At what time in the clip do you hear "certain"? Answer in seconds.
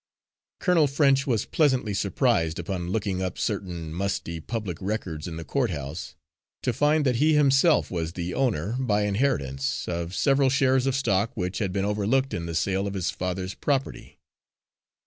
3.37-3.93